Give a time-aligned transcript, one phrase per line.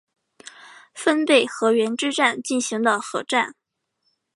[0.95, 3.53] 分倍河原之战进行的合战。